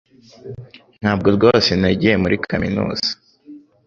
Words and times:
Ntabwo 0.99 1.27
rwose 1.35 1.69
nagiye 1.81 2.15
muri 2.23 2.35
kaminuza 2.49 3.09